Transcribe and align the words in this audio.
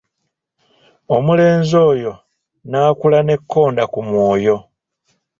Omulenzi 1.15 1.75
oyo 1.89 2.13
n'akula 2.69 3.19
n'ekkonda 3.23 3.83
ku 3.93 3.99
mwoyo. 4.07 4.57